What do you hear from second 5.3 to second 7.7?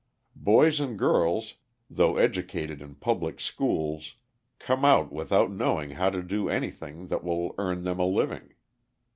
knowing how to do anything that will